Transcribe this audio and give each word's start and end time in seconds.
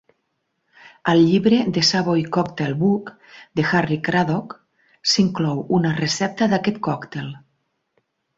Al 1.11 1.19
llibre 1.25 1.59
"The 1.75 1.83
Savoy 1.89 2.23
Cocktail 2.37 2.73
Book" 2.79 3.11
de 3.59 3.67
Harry 3.73 3.99
Craddock 4.09 4.57
s'inclou 5.13 5.63
una 5.81 5.93
recepta 6.01 6.51
d'aquest 6.57 6.83
còctel. 6.91 7.31